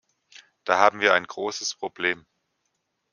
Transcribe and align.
Da 0.63 0.79
haben 0.79 0.99
wir 0.99 1.13
ein 1.13 1.27
großes 1.27 1.75
Problem. 1.75 2.25